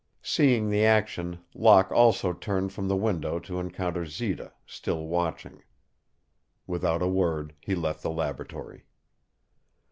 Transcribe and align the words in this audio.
Seeing 0.23 0.71
the 0.71 0.83
action, 0.83 1.41
Locke 1.53 1.91
also 1.91 2.33
turned 2.33 2.73
from 2.73 2.87
the 2.87 2.95
window 2.95 3.37
to 3.41 3.59
encounter 3.59 4.03
Zita, 4.07 4.51
still 4.65 5.05
watching. 5.05 5.61
Without 6.65 7.03
a 7.03 7.07
word 7.07 7.53
he 7.59 7.75
left 7.75 8.01
the 8.01 8.09
laboratory. 8.09 8.85